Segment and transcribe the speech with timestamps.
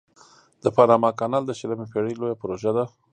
[0.63, 2.85] د پاناما کانال د شلمې پیړۍ لویه پروژه وه.